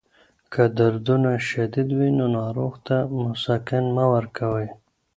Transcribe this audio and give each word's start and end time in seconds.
که 0.53 0.63
دردونه 0.77 1.33
شدید 1.49 1.89
وي، 1.97 2.09
نو 2.17 2.25
ناروغ 2.37 2.73
ته 2.85 2.97
مسکن 3.23 3.85
مه 3.95 4.05
ورکوئ. 4.13 4.67